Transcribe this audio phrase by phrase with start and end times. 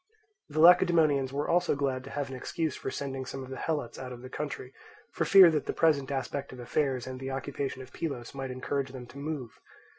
[0.49, 3.99] The Lacedaemonians were also glad to have an excuse for sending some of the Helots
[3.99, 4.73] out of the country,
[5.13, 8.93] for fear that the present aspect of affairs and the occupation of Pylos might encourage
[8.93, 9.59] them to move.